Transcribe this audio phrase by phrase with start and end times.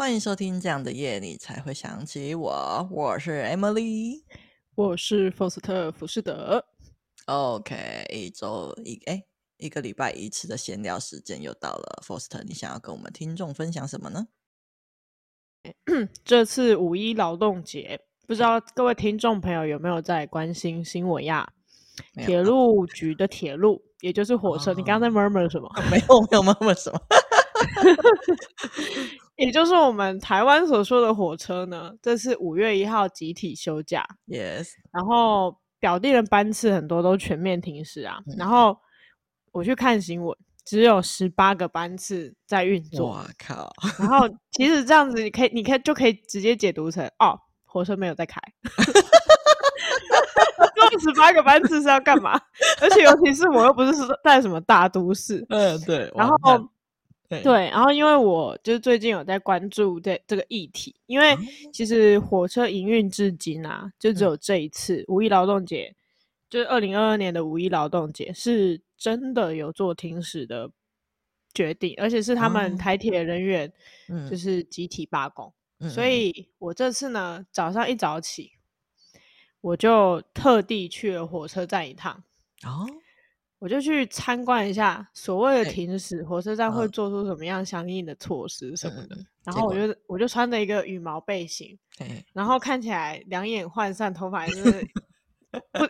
[0.00, 2.88] 欢迎收听这样的夜，你才会想起我。
[2.90, 4.22] 我是 Emily，
[4.74, 6.64] 我是福斯特·福士德。
[7.26, 9.22] OK，一周一哎，
[9.58, 12.02] 一个礼拜一次的闲聊时间又到了。
[12.02, 14.28] 福斯特，你想要跟我们听众分享什么呢？
[16.24, 21.46] 这次五一劳动节，不知道各位听众朋友有没有在关心新闻呀？
[22.14, 24.70] 铁路局的铁路，也就是火车。
[24.70, 25.70] 哦、你刚刚在 murmur 什么？
[25.92, 26.98] 没有，没有 murmur 什么。
[29.40, 34.06] 也就是我们台湾所说的火车呢，这是五月一号集体休假。
[34.26, 34.68] Yes。
[34.92, 38.18] 然后表弟的班次很多都全面停驶啊。
[38.26, 38.78] 嗯、然后
[39.50, 43.12] 我去看新闻，只有十八个班次在运作。
[43.12, 43.72] 哇靠！
[43.98, 48.38] 然后其实这样子，你可以，你可以就可以直接解读成哦，火车没有在开。
[50.90, 52.38] 这十八个班次是要干嘛？
[52.82, 55.46] 而且尤其是我又不是在什么大都市。
[55.48, 56.12] 嗯，对。
[56.14, 56.36] 然后。
[57.30, 61.38] 对，对，然后因为我就是最近有在关注这这个议题，因为
[61.72, 65.94] 其实火车营运至今啊，就只有这一次五一劳动节，
[66.48, 70.72] 就是二零二二年的五一劳动节，是真的有做停驶的
[71.54, 73.72] 决定，而且是他们台铁人员
[74.28, 75.52] 就是集体罢工，
[75.88, 78.50] 所以我这次呢早上一早起，
[79.60, 82.24] 我就特地去了火车站一趟。
[82.64, 82.88] 哦。
[83.60, 89.14] 我就去参观一下所谓的停驶，火车站会做出什么样相应的措施什么的。
[89.14, 91.78] 嗯、然后我就我就穿着一个羽毛背心，
[92.32, 94.72] 然后看起来两眼涣散，头发就是
[95.50, 95.86] 不不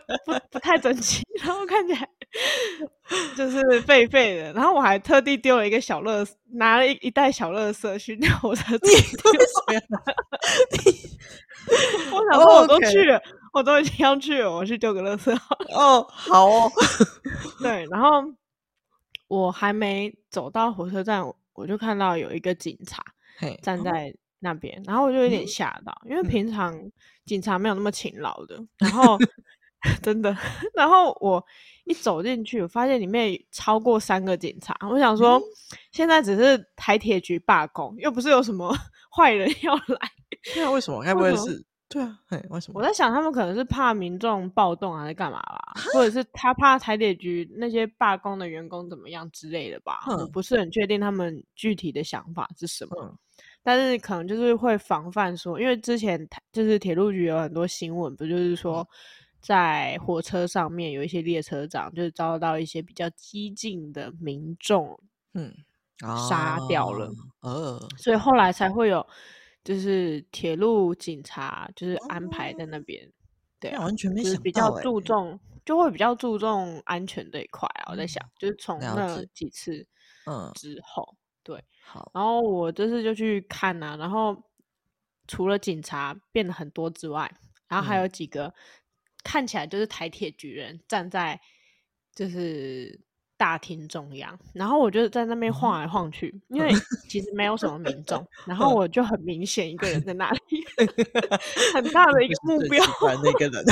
[0.51, 2.09] 不太整齐， 然后看起来
[3.37, 4.51] 就是废废的。
[4.51, 8.91] 然后我还特地丢了一个小乐，拿了一一袋小乐色去火车站。
[12.11, 13.17] 我想说我都去了。
[13.17, 13.40] Oh, okay.
[13.51, 15.35] 我都已经要去了，我去丢个垃圾。
[15.75, 16.71] 哦，好哦。
[17.61, 18.23] 对，然后
[19.27, 21.21] 我还没走到火车站，
[21.53, 23.03] 我就看到有一个警察
[23.61, 26.73] 站在那边，哦、然后我就有点吓到，嗯、因为平常
[27.25, 28.57] 警察没有那么勤劳的。
[28.77, 29.17] 然后
[30.01, 30.35] 真的，
[30.73, 31.43] 然后我
[31.85, 34.75] 一走进去，我发现里面超过三个警察。
[34.89, 35.43] 我想说，嗯、
[35.91, 38.73] 现在只是台铁局罢工，又不是有什么
[39.15, 40.11] 坏人要来。
[40.55, 41.03] 那、啊、为什么？
[41.03, 41.65] 该不会是？
[41.91, 42.79] 对啊，嘿，为什么？
[42.79, 50.05] 我在想，他们可能是怕民众暴动还是干嘛吧，或者是他怕台铁局那些罢工的员工怎么样之类的吧。
[50.07, 53.17] 我不是很确定他们具体的想法是什么，嗯、
[53.61, 58.87] 但是可能就是会防范说，因为之前就是铁路局有很多新闻，不就是说
[59.41, 64.97] 在火车上面有一些列车长就是遭到一些比较激进的民众，
[65.33, 65.53] 嗯，
[66.29, 69.05] 杀掉了，呃，所以后来才会有。
[69.63, 73.11] 就是铁路警察，就是安排在那边，哦、
[73.59, 77.89] 对、啊，完全没想到、欸，就是比较注重，就会比较注重安全这一块啊。
[77.89, 79.85] 嗯、我在想，就是从那几次，
[80.25, 84.35] 嗯，之后，嗯、对，好，然后我这次就去看啊，然后
[85.27, 87.31] 除了警察变得很多之外，
[87.67, 88.53] 然后还有几个
[89.23, 91.39] 看起来就是台铁局人站在，
[92.15, 93.01] 就是。
[93.41, 96.71] 大厅中央，然后我就在那边晃来晃去，嗯、因为
[97.09, 100.63] 其实没有什么民众， 然后我就很明显一个人在那里，
[101.73, 102.85] 很大的一个目标，
[103.23, 103.65] 那个人，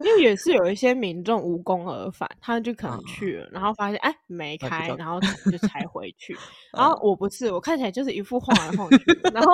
[0.00, 6.36] 因为也是有一些民众无功而返，他就可能去了，嗯、然后发现哎没开，然后就才 回去，
[6.76, 9.52] 然后我不是，我看起来就是一副晃来晃去，然后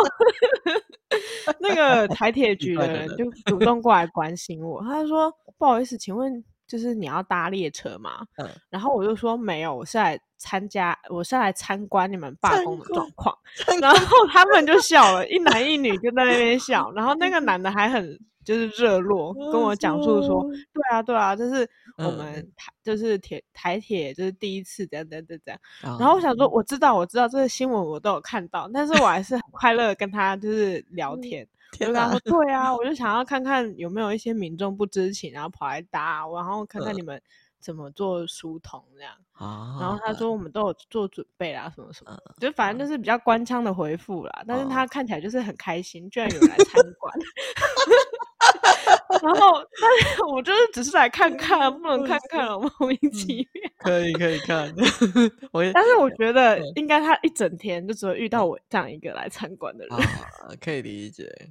[1.61, 6.43] 那个台铁局的人就主动过来关心我，他就说不好意思，请问。
[6.69, 8.25] 就是你要搭列车嘛？
[8.37, 13.37] 嗯，然后我就说没有，我是来参加，我是来参观你们罢工的状况。
[13.81, 16.93] 然后他们就笑了，一男一女就在那边笑。
[16.93, 25.59] 然后那个男的还很就是热络，跟我讲述说，对啊对啊，就是我们台就是铁台铁就是第一次这样这样这样。
[25.83, 31.43] 然后我想说，我知道我知道这个新闻我都有看到，但是我还是很快乐跟他就是聊天。
[31.43, 37.21] 我就跟他说：“对啊，我就想要看看有没有一些民众不知情，然后跑来搭，然后看看你们
[37.61, 39.13] 怎么做疏通这样。
[39.39, 44.33] 呃、然后他说我们都有做准备啦，什么什么，的、就反正就是比较官腔的回复啦。
[44.41, 47.15] 呃、但是他看起来就是很开心，居然有人来参观。
[49.23, 53.71] 然后，但是我就是只是来看看，不能看看了，莫名其妙。
[53.79, 54.75] 可以可以看，
[55.53, 55.73] 我也。
[55.73, 59.97] 但是我觉得应该他一整天就只会遇到我这样一个来参观的人。
[59.99, 61.51] 啊，可以理解。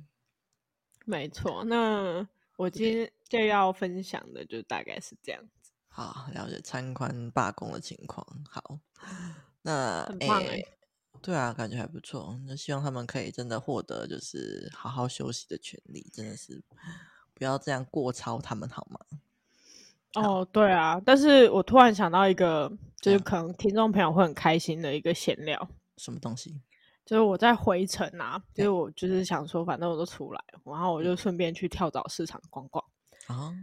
[1.06, 2.27] 没错，那
[2.57, 5.71] 我今天就要分享的就大概是这样子。
[5.88, 8.25] 好，了解参观罢工的情况。
[8.50, 8.80] 好，
[9.63, 10.68] 那很棒哎、欸，
[11.21, 12.39] 对啊，感觉还不错。
[12.45, 16.62] 那希望他们可以真的获得就是好好休息的权利，真的是
[17.38, 19.00] 不要这样过超他们好吗？
[20.16, 25.68] 哦，对啊，但是我突然想到一个，就是可能听众朋友会很开心的一个闲聊。
[25.98, 26.60] 什么东西？
[27.06, 32.84] 就是我在回程啊，就是我就是想说，反正我都出来，然后我就顺便去跳蚤市场逛逛。
[33.28, 33.54] 啊，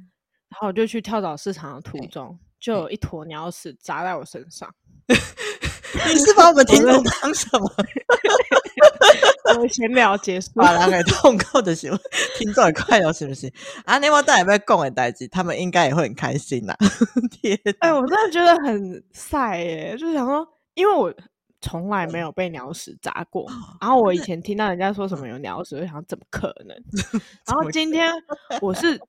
[0.49, 4.73] 然后我就去跳蚤市场的途中，就有一坨鸟屎砸在我身上。
[5.09, 7.69] 你是把我们听众当什么？
[9.58, 11.98] 我闲聊结束，把两个痛苦的行为
[12.36, 13.52] 听众也快乐，是不是？
[13.84, 15.28] 啊，你我带有没有共的代志？
[15.28, 16.78] 他们应该也会很开心呐、啊。
[17.30, 21.12] 天，哎，我真的觉得很晒耶，就是想说，因为我
[21.60, 23.46] 从来没有被鸟屎砸过，
[23.80, 26.76] 然后我以前听到人家说什么有鸟屎，我就想怎么可能？
[27.46, 28.12] 然后今天
[28.60, 29.00] 我是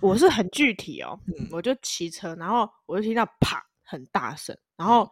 [0.00, 1.18] 我是很具体哦，
[1.50, 5.08] 我就骑车，然后我就听到啪很大声，然后。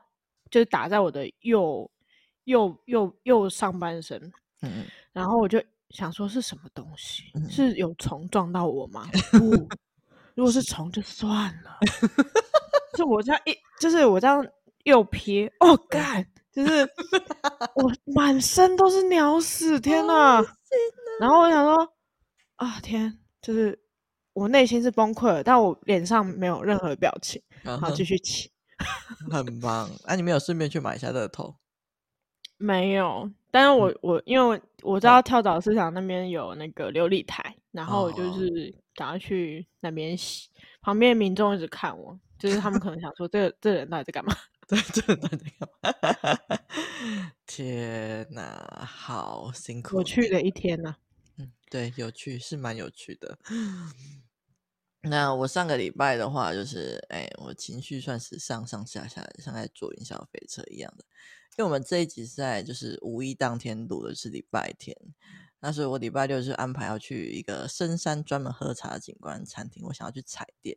[0.50, 1.88] 就是打在我的右
[2.44, 4.32] 右右右上半身，
[4.62, 7.24] 嗯，然后我就想说是什么东西？
[7.34, 9.08] 嗯、是有虫撞到我吗？
[9.32, 9.68] 不，
[10.34, 11.78] 如果是虫就算了。
[12.98, 14.44] 就我这样一，就是我这样
[14.84, 16.86] 右撇，哦干，就是
[17.76, 20.44] 我满身都是鸟屎，天哪！
[21.20, 21.94] 然后我想说
[22.56, 23.78] 啊天，就是
[24.32, 28.50] 我内心是崩溃了，但我脸上没有任何表情，然后继续骑。
[29.30, 31.54] 很棒，那、啊、你没有顺便去买一下乐透？
[32.62, 34.44] 没有，但是我我因为
[34.82, 40.48] 我，我知道跳蚤市场那边有那个琉璃台，然后我就是赶快去那边洗。
[40.50, 44.36] 哦、旁边民众一直看我，就是他们可能想说，这个这人到底在干嘛？
[44.68, 46.58] 对，这到底在干嘛？
[47.46, 50.96] 天哪，好辛苦，我去了一天呐。
[51.38, 53.38] 嗯，对，有趣是蛮有趣的。
[55.02, 61.04] 那我上个礼拜的话，就是哎，我情绪算是上上下下，像在坐云霄飞车一样的。
[61.56, 64.94] 因为我们这一集是在就是五一当天录的，是礼拜天。
[65.60, 70.76] 那所以我礼拜六就安排要去一个深山专门喝茶的景观餐厅，我想要去踩点。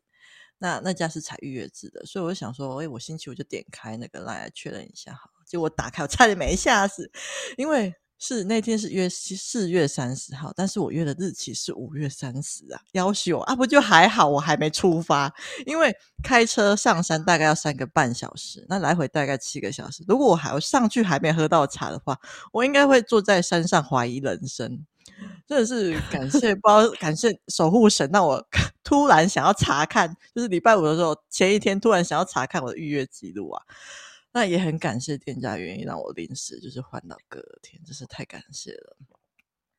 [0.58, 5.30] 那那家是采预约制的，所以我就想说，哎，我星期五就点开那个来确认一下好。
[5.46, 7.12] 结果打开，我差点没吓死，
[7.58, 7.94] 因为。
[8.20, 15.34] 是那天是约四月三十号，但是我约的日期是五月三十啊，要求啊，不就还好，我还没出发，
[15.66, 15.94] 因为
[16.24, 20.06] 开车上山大概要三个半小时，那来回大概七个小时。
[20.08, 22.18] 如果我还要上去还没喝到茶的话，
[22.54, 24.86] 我应该会坐在山上怀疑人生。
[25.46, 28.48] 真的是 感谢，不知道感谢守护神，让我
[28.84, 33.62] 突然想要查看，就是礼拜五的时候前一天突然想要查看我的预约记录啊。
[34.34, 38.98] 那也很感谢店家愿意让我临时就是换到隔天，真是太感谢了。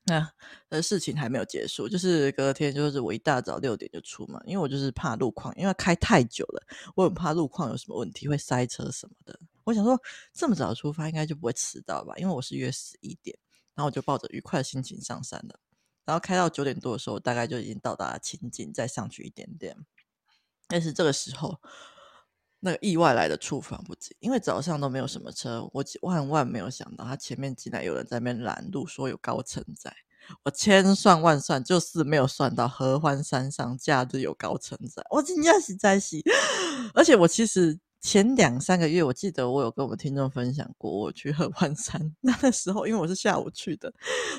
[0.05, 0.33] 那
[0.69, 6.63] 呃事情还没有结束，就是隔天就是我一大早六点就出门，因为我就是怕路况，因为开太久了，
[6.95, 9.37] 我很怕路况有什么问题会塞车什么的。
[9.65, 10.01] 我想说
[10.33, 13.37] 这么早出发应该就不会迟到吧，因为我是约十一点，
[13.75, 15.59] 然后我就抱着愉快的心情上山了。
[16.05, 19.77] 然后开到九点多的时候，大概就已经到达了清境，再上去一点点。
[20.69, 21.61] 但是这个时候。
[22.65, 29.95] 那个意外来的猝防不及，因为早上都没有什么车，我万万没有想到，他前面竟然有人在那边拦路，说有高乘载。
[30.43, 35.05] 我千算万算，就是没有算到合欢山上假日有高乘载。
[35.11, 36.23] 我今天是在洗，
[36.95, 43.93] 而且我其实前两三个月，我记得我有跟我们听众分享过，我去合欢山 那个时候，因为我是下午去的，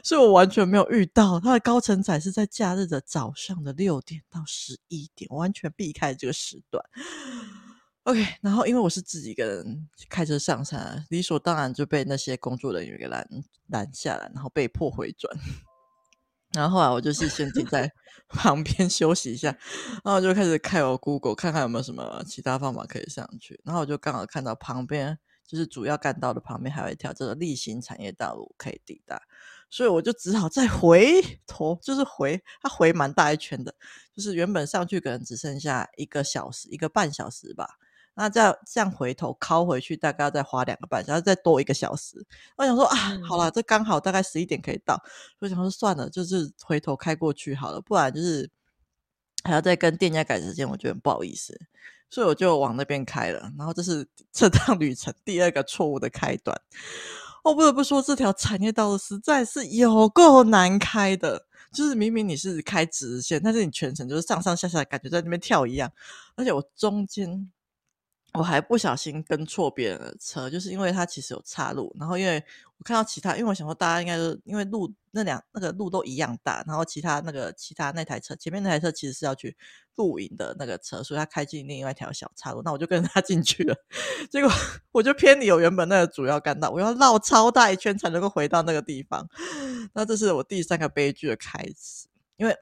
[0.04, 6.84] 所以我完全没有遇到他的高乘载是在假日的早上的六点到十一点，完全避开这个时段。
[8.06, 13.28] OK，然后因为我是自己一个人开车上山，理所当然就被那些工作人员给拦
[13.70, 15.36] 拦下来，然后被迫回转。
[16.54, 17.92] 然后后来我就是先停在
[18.30, 19.50] 旁边休息一下，
[20.04, 23.60] 然后我就开始开我 Google 看看有没有什么其他方法可以上去。
[23.66, 29.20] 然后我就刚好看到旁边就是主要干道的旁边还有一条这个例行产业道路可以抵达，
[29.72, 33.74] 所以我就只好再回头，就是回它回蛮大一圈的，
[34.16, 37.80] 就是原本上去可能只剩下一个小时一个半小时吧。
[38.18, 42.26] 那这样这样回头靠回去，大概要再花两个半小时，再多一个小时。
[42.56, 44.96] 我想说啊，好了，这刚好大概十一点可以到，
[45.38, 48.50] 所以想说算了，就是回头开过去好了，不然就是
[49.44, 51.60] 还要再跟店家改时间，我觉得很不好意思，
[52.10, 53.52] 所以我就往那边开了。
[53.58, 56.58] 然后这是这趟旅程第二个错误的开端。
[57.44, 65.92] 我不得不说，这条产业道路实在是有够难开的，就是明明你是开直线，但是你全程就是上上下下，感觉在那边跳一样，
[66.38, 67.52] 而且我中间。
[68.38, 72.44] 我还不小心跟错别人的车，就是因为它其实有岔路，然后因为
[72.78, 79.56] 我看到其他，因为我想说大家应该是因为路那两那个路都一样大，然后其他那个其他那台车前面那台车其实是要去
[79.96, 83.76] 露营的那个车，所以他开进另外一条小岔路，那我就跟他进去了，
[84.30, 84.52] 结果
[84.92, 89.28] 我就偏离我原本那个主要干道，我要绕超大一圈才能够回到那个地方，
[89.94, 92.58] 那这是我第三个悲剧的开始，因为。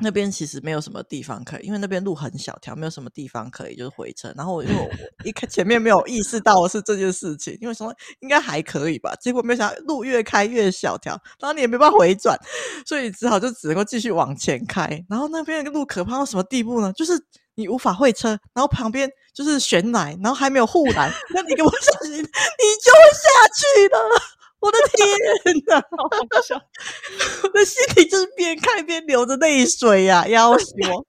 [0.00, 4.32] 那边其实没有什么地方可以，因为那边路很小条，没有什么地方可以就是回车。
[4.36, 4.90] 然后我因为我
[5.24, 12.36] 一看前面没有意识到是这件事情，因为什么应该还可以吧，结果没想到路越开越小条，然后你也没办法回转，
[12.84, 14.88] 所以只好就只能够继续往前开。
[15.08, 16.92] 然后那边的路可怕到什么地步呢？
[16.92, 17.12] 就是
[17.54, 22.28] 你无法会车，然后旁边就是悬崖，然后还没有护栏，那你给我小心，你就会
[23.12, 24.20] 下去了。
[24.64, 26.58] 我的天哪， 好搞笑！
[27.42, 31.04] 我的心里就是边看边流着泪水呀、啊，要死我！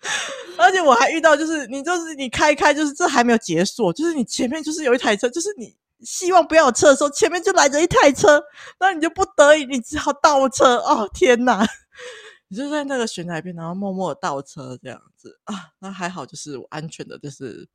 [0.58, 8.42] 而且我还遇到，就是你就是你开开，就是这还没有结束，就是你前面就是有一台车，就是你希望不要有车的时候，前面就来着一台车，
[8.78, 10.76] 那你就不得已，你只好倒车。
[10.76, 11.66] 哦天哪！
[12.48, 17.66] 你就在那个悬崖边，然后默默的倒车这样子啊，那还好，就是我安全的，就是。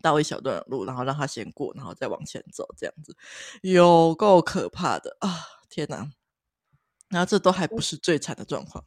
[0.00, 3.16] 到一小段路，然后让他先过，然后再往前走，这样子
[3.62, 5.28] 有够可怕的啊！
[5.68, 6.10] 天哪！
[7.08, 8.84] 然后这都还不是最惨的状况，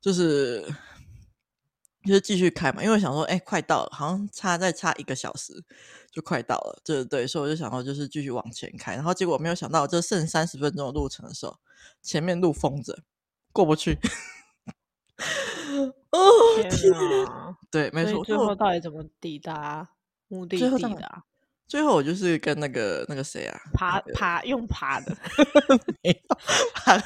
[0.00, 0.62] 就是
[2.04, 5.64] 就是继续开嘛，因为我想说，哎，快到了，好像差再差一个小时
[6.10, 8.94] 就快到了，对对，所以我就想说，就是继续往前开。
[8.94, 11.58] 然后结果没有想到，这剩三十分钟的路程的时候，
[12.02, 12.98] 前面路封着，
[13.52, 13.98] 过不去。
[16.10, 16.20] 哦
[16.70, 17.56] 天哪！
[17.70, 19.88] 对，没错，最后到底怎么抵达？
[20.28, 21.22] 目的地的、啊，
[21.68, 25.16] 最后我就是跟那个那个谁啊，爬爬用爬的，
[26.02, 26.36] 没有
[26.74, 26.96] 爬，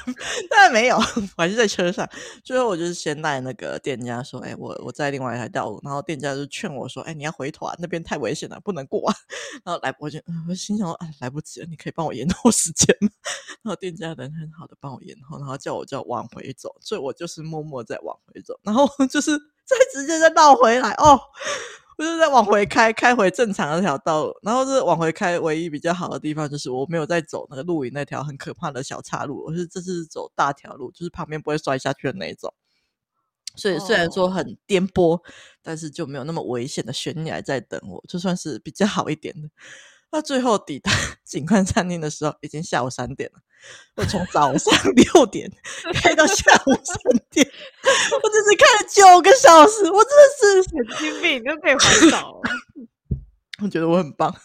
[0.49, 0.97] 当然没有，
[1.35, 2.07] 我还是在车上。
[2.43, 9.15] 最后我就是先带那个店家说，哎、欸，我我在另外一台道路，然后店家就劝我说，哎、欸，你要回头啊，那边太危险了，不能过啊。
[9.65, 13.09] 然后来，我就我心想说，哎，来不及了，你可以帮我延后时间吗？
[13.63, 19.35] 然后店家人很好的帮我延后，然后叫我叫往回走，所以我就是默默在往回走，然后就是
[19.65, 21.19] 再直接再倒回来哦。
[22.01, 25.39] 就是在往回开，开回正常的那条道路，然后是往回开。
[25.39, 32.53] 唯一比较好的地方就是我没有在走那个露营那条很可怕的小岔路，我是这次走大条路，就是旁边不会摔下去的那一种。
[33.55, 35.21] 所以虽然说很颠簸，哦、
[35.61, 39.49] 但是就没有那么危险的悬崖在等我，就算是比较好一点的。
[40.11, 40.91] 那最后抵达
[41.23, 43.39] 景观餐厅的时候，已经下午三点了。
[43.95, 45.51] 我从早上 六点
[45.93, 46.97] 开到下午三
[47.29, 47.47] 点，
[48.23, 52.41] 我只是开了九个小时，我真的是神经病，都被环岛。
[53.63, 54.35] 我觉得我很棒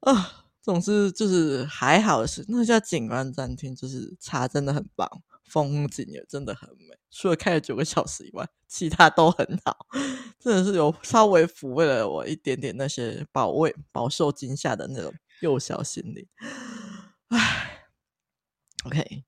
[0.00, 0.44] 啊！
[0.60, 5.08] 总之就是还好是，那家景观餐厅就是茶真的很棒，
[5.54, 6.98] 风景也真的很美。
[7.12, 9.86] 除了开了九个小时以外，其他都很好，
[10.40, 16.26] 真的是有稍微抚慰了我一点点那些保卫饱受惊吓的那种幼小心灵。
[17.28, 17.86] 唉
[18.84, 19.22] ，OK，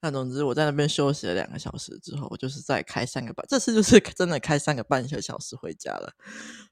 [0.00, 6.12] 那总之我在那边休息了两个小时之后，我就是再开三个半，这次就是真的开三个半小时回家了。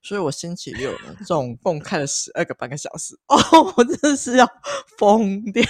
[0.01, 4.49] 所以我星期六呢，总共开了十二个半个小时， 哦，我真的是要
[4.97, 5.65] 疯掉。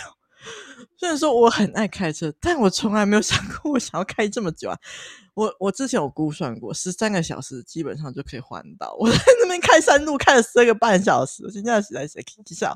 [0.99, 4.79] 虽然说我很爱开车，但我从来没有想过我想要开这么久啊！
[5.35, 8.95] 我我之前有估算过，十三个小时基本上就可以环岛。
[8.99, 12.73] 我在那边开山路开了十二个半小时，我现在实在是气笑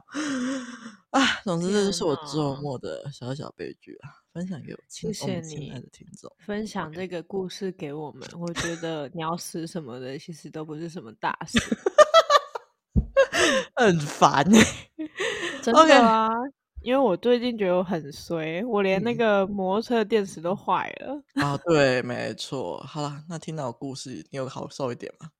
[1.11, 1.21] 啊！
[1.45, 4.11] 总之这就是我周末的小小悲剧啊！
[4.33, 8.29] 分享给我亲亲爱的听众，分享这个故事给我们。
[8.39, 11.59] 我觉得你要死什么的，其实都不是什么大事，
[13.77, 14.45] 很烦
[15.63, 16.29] 真的啊。
[16.29, 16.53] Okay.
[16.87, 21.21] 因为我最近觉得我很衰，我连那个摩托车电池都坏了。
[21.35, 22.79] 嗯、啊，对，没错。
[22.87, 25.31] 好了，那听到故事，你有好受一点吗？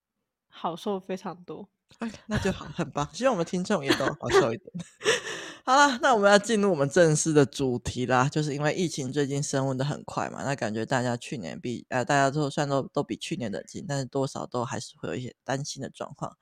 [0.49, 1.69] 好受非常多。
[1.99, 3.07] 哎，那就好，很棒。
[3.13, 4.69] 希望我们听众也都好受一点。
[5.63, 8.27] 好了，那我们要进入我们正式的主题啦。
[8.27, 16.35] 就是因为疫情最近升温的很快嘛，那感觉大家去年比呃，大家都算都都比去年冷静，但是多少都还是会有一些担心的状况。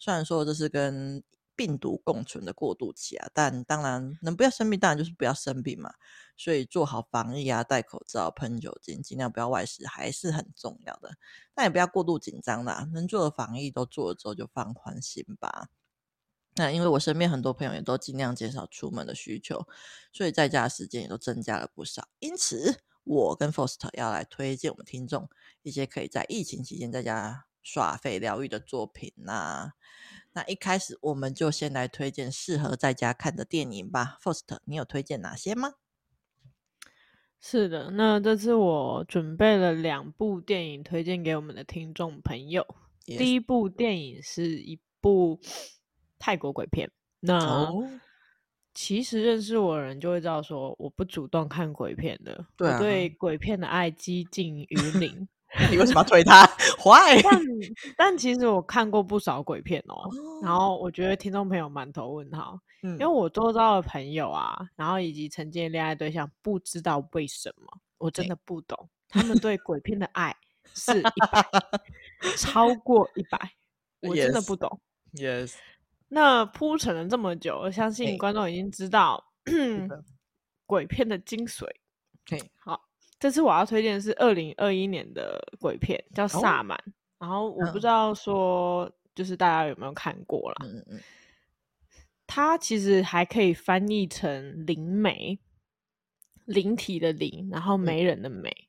[0.00, 1.22] 虽然说这是跟
[1.58, 5.92] 病毒共存的过渡期啊，但当然能不要生病，当然就是不要生病嘛。
[6.36, 11.16] 所以做好防疫啊，戴口罩、喷酒精，尽量不要外食，还是很重要的。
[11.52, 15.68] 但也不要过度紧张啦，能做的防疫都做了之后，就放宽心吧。
[16.54, 19.66] 那因为我身边很多朋友也都尽量减少出门的需求，
[20.12, 22.08] 所以在家的时间也都增加了不少。
[22.20, 25.28] 因此，我跟 Foster 要来推荐我们听众
[25.62, 29.72] 一些可以在疫情期间在家耍废疗愈的作品呐、啊。
[30.32, 34.16] 那一开始我们就先来推荐适合在家看的电影吧。
[34.22, 35.74] First，你有推荐哪些吗？
[37.40, 42.66] 是的，那这次我准备了两部电影推荐给我们的听众朋友。
[43.04, 43.18] Yes.
[43.18, 45.38] 第一部电影是一部
[46.18, 46.90] 泰国鬼片。
[47.20, 47.84] 那、oh.
[48.74, 55.28] 其实认识我的人就会知道，说我不主动看鬼片的，对、啊、我对鬼片的爱几近于零。
[55.70, 56.46] 你为什么要推他？
[56.78, 57.20] 坏。
[57.22, 57.40] 但
[57.96, 60.10] 但其实我看过不少鬼片哦，哦
[60.42, 67.66] 然后我觉得听众朋友满头问号，嗯、因为我周遭的朋友啊，然后以及曾经的恋爱对象，不知道为什么，
[67.98, 70.36] 我真的不懂，他们对鬼片的爱
[70.74, 71.46] 是一百，
[72.36, 73.52] 超过一百，
[74.02, 74.80] 我真的不懂。
[75.14, 75.54] Yes，, yes.
[76.08, 79.24] 那铺陈了这么久，我相信观众已经知道.
[80.66, 81.64] 鬼片的精髓。
[82.26, 82.42] Hey.
[82.58, 82.87] 好，
[83.18, 86.78] 这次我要推荐的是二零二一年的鬼片，叫《萨满》。
[86.84, 86.94] Oh.
[87.18, 90.56] 然后我不知道说，就是大家有没有看过啦。
[90.64, 91.00] 嗯嗯。
[92.28, 95.38] 它其实还可以翻译成灵媒，
[96.44, 98.48] 灵体的灵，然后媒人的媒。
[98.50, 98.68] 嗯、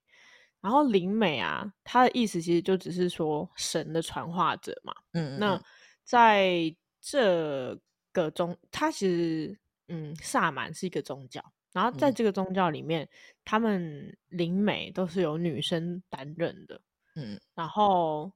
[0.61, 4.95] 然后灵媒啊，它的意思其实就只是说神的传话者嘛。
[5.11, 5.39] 嗯，嗯，嗯。
[5.39, 5.63] 那
[6.03, 7.77] 在这
[8.11, 11.43] 个中，它其实嗯，萨满是一个宗教。
[11.71, 13.09] 然后在这个宗教里面，嗯、
[13.45, 16.81] 他们灵媒都是由女生担任的。
[17.15, 17.39] 嗯。
[17.53, 18.31] 然后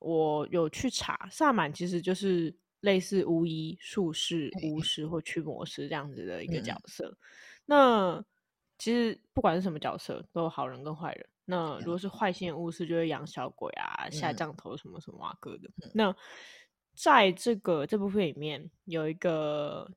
[0.00, 7.08] 我有去查，萨满其实就是类似巫医、术士、巫师或驱魔师这样子的一个角色。
[7.08, 7.16] 嗯、
[7.66, 8.24] 那
[8.78, 11.28] 其实不管是什么角色，都有好人跟坏人。
[11.46, 15.68] 那如果是坏心的巫师，就会养小鬼啊、下降头什么什么啊哥的。
[15.82, 16.16] 嗯、那
[16.94, 19.90] 在这个这部分里面，有一个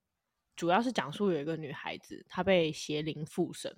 [0.58, 3.74] 主要是讲述有一个女孩子，她被邪灵附身。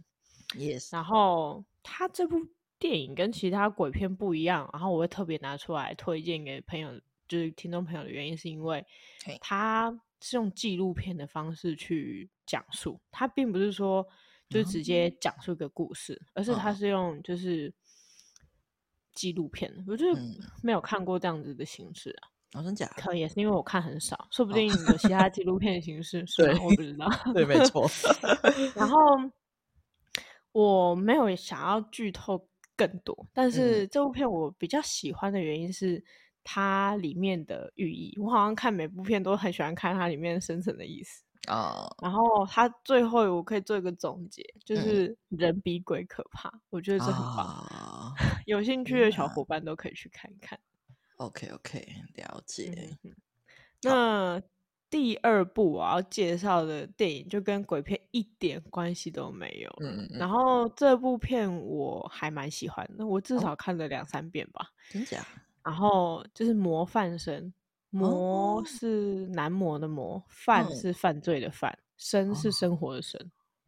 [0.56, 2.40] Yes，然后她这部
[2.80, 8.84] 电影跟其他鬼片不一样，然后我会特别拿出来推荐给朋友，就是听众朋友的原因，是因为
[9.42, 14.08] 它是用纪录片的方式去讲述，它并不是说
[14.50, 17.72] 就直接讲述一个故事，嗯、而是它是用就是
[19.14, 19.72] 纪录片。
[19.86, 20.06] 我就
[20.64, 22.30] 没有看过这样子的形式啊。
[22.54, 22.88] 哦，真假？
[22.98, 26.60] 可能也是因为我看很少，说不定有其他纪录片的形式， 是吗？
[26.64, 27.08] 我不知道。
[27.34, 27.88] 对，没 错。
[28.76, 28.98] 然后
[30.52, 32.44] 我没有想要剧透
[32.76, 36.04] 更多，但是这部片我比较喜欢的原因是
[36.44, 38.18] 它里面的寓意。
[38.20, 41.84] 我好像看每部片都很喜欢看它里面深层的意思啊。
[41.84, 42.06] Oh.
[42.06, 47.46] 然后它最后我可以做一个总结，就是人比鬼可怕，嗯、我觉得这很棒。
[47.46, 48.14] Oh.
[48.48, 50.60] 有兴趣的小伙伴都可以去看一看。
[51.20, 52.98] OK OK，了解。
[53.04, 53.16] 嗯、
[53.84, 54.42] 那
[54.90, 59.70] 第二部我要介绍的电影就跟鬼片一点关系都没有。
[59.82, 60.18] 嗯嗯。
[60.18, 64.70] 然后这部片我还蛮喜欢的，我至少看了两三遍吧。
[64.90, 65.26] 真假？
[65.62, 67.54] 然后就是模范生，
[67.90, 73.20] 模是男模的模，犯是犯罪的犯，生是生活的生。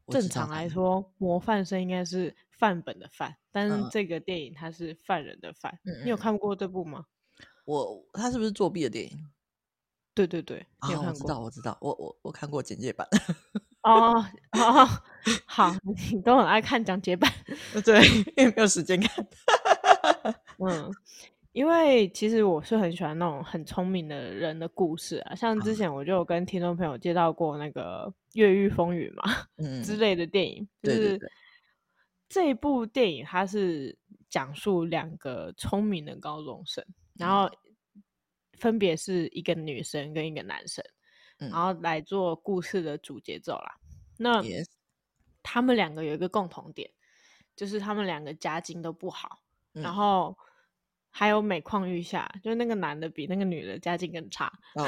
[0.07, 5.77] 正常来说，模范生应该是范本的范，但是这个电影它是犯人的犯。
[6.03, 7.05] 你有看过这部吗？
[7.65, 9.27] 我他是不是作弊的电影？
[10.13, 11.13] 对对对，你有看过？
[11.13, 13.07] 我知道，我知道，我我我看过简介版。
[13.83, 14.87] 哦哦，
[15.47, 15.73] 好，
[16.11, 17.31] 你都很爱看讲解版。
[17.85, 19.25] 对，因为没有时间看。
[20.59, 20.91] 嗯，
[21.53, 31.17] 因为其实我是很喜欢那种很聪明的人的故事啊，像之前我就有跟听众朋友介绍过那个《越狱风云》嘛，嗯之类的电影，就是
[32.27, 33.97] 这一部电影它是
[34.29, 36.85] 讲述两个聪明的高中生。
[37.21, 37.49] 然后
[38.59, 40.83] 分别是一个女生跟一个男生，
[41.37, 43.75] 嗯、然后来做故事的主节奏啦。
[44.17, 44.43] 那.
[45.43, 46.87] 他们两个有一个共同点，
[47.55, 49.41] 就是他们两个家境都不好，
[49.73, 50.37] 嗯、然后
[51.09, 54.53] 还有每况愈下，就那个男的比那个女的家境更差。
[54.75, 54.87] Oh.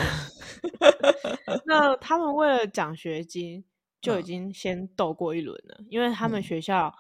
[1.66, 3.66] 那他们为了奖学金
[4.00, 5.88] 就已经先斗过一轮了，oh.
[5.90, 6.96] 因为他们学校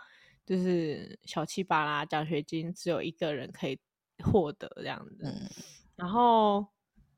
[0.48, 3.80] 就是小气巴拉，奖学金只有一个人可以。
[4.24, 5.50] 获得这样子，嗯、
[5.96, 6.66] 然后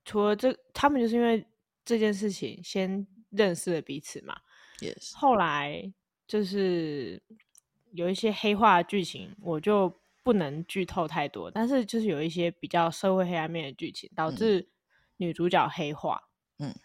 [0.03, 1.45] 除了这，他们就是因为
[1.85, 4.35] 这件事情先认识了彼此嘛。
[4.79, 5.15] Yes.
[5.15, 5.93] 后来
[6.27, 7.21] 就是
[7.91, 11.49] 有一些黑化的剧情，我就不能剧透太多。
[11.49, 14.67] 但是就是有一些比较社会黑暗面的剧情，导致
[15.17, 16.21] 女主角黑化。
[16.59, 16.75] 嗯，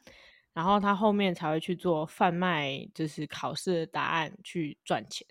[0.52, 5.26] 然后她后面才会去做贩卖，就是考试的答案去赚钱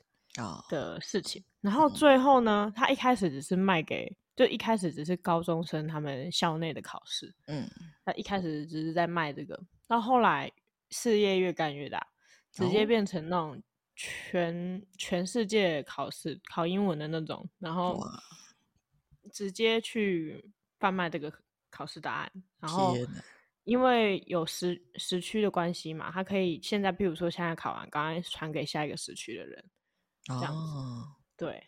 [0.69, 1.41] 的事情。
[1.41, 1.49] Oh.
[1.61, 4.17] 然后最后呢，他一开始只是卖给。
[4.39, 7.69] 就一开始只是高中生他们校内的考试，嗯，
[8.05, 10.49] 他一开始只是在卖这个，到后来
[10.91, 12.07] 事业越干越大，
[12.49, 13.61] 直接变成那种
[13.97, 18.01] 全全世界考试考英文的那种，然后
[19.33, 20.49] 直接去
[20.79, 21.29] 贩卖这个
[21.69, 22.95] 考试答案，然后
[23.65, 29.65] 因为有时时区的关系嘛，他可以现在，比如说现在考完，刚刚传给下一个时区的人，
[30.27, 31.61] 这样子，哦、对。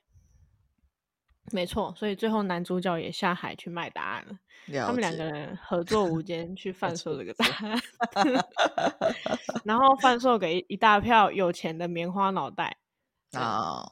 [1.54, 4.38] 没错，所以最后男主角也下海去卖答案了。
[4.68, 7.82] 了他们两个人合作无间去 贩售这个答案，
[9.66, 12.78] 然 后贩售给一大票有钱的棉花脑袋
[13.32, 13.84] 啊。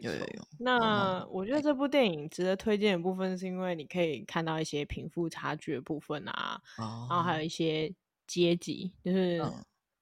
[0.00, 0.48] 有有有。
[0.58, 7.90] 那我觉得这部电影值得推荐的部分，是因为你可以看到一些贫富差距的部分啊，哦、然后还有一些
[8.26, 9.42] 阶级，就是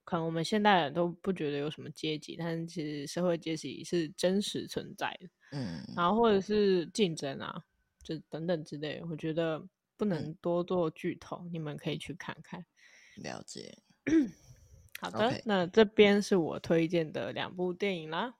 [0.04, 5.28] 可能我们现代人都不觉得有什么阶级，但是其实社会阶级是真实存在的。
[5.52, 7.62] 嗯，然后或者是竞争啊，
[8.02, 9.64] 就等等之类，我觉得
[9.96, 12.64] 不能多做剧透，嗯，你们可以去看看。
[13.16, 13.78] 了解。
[15.00, 18.34] 好的.那这边是我推荐的两部电影啦。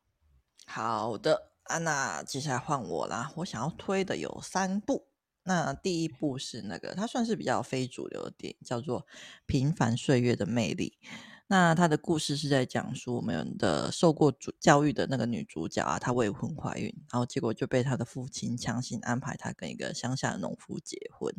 [0.67, 3.33] 好的，安娜，接下来换我啦。
[3.37, 5.07] 我想要推的有三部。
[5.47, 9.03] 那第一部是那个，它算是比较非主流的电影，叫做
[9.47, 10.99] 《平凡岁月的魅力》。
[11.47, 21.35] 那他的故事是在讲述我们的受过主教育的那个女主角啊，她未婚怀孕，然后结果就被她的父亲强行安排她跟一个乡下的农夫结婚。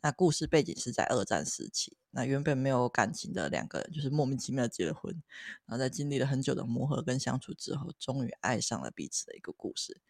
[0.00, 5.12] 那故事背景是在二战时期，那原本没有感情的两个人就是莫名其妙结了婚，
[5.66, 10.00] 然后在经历了很久的磨合跟相处之后，终于爱上了彼此的一个故事。